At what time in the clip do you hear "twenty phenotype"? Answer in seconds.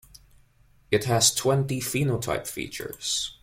1.31-2.47